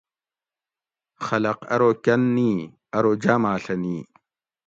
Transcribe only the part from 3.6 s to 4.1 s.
نی